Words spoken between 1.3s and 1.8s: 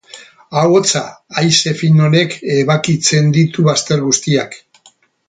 haize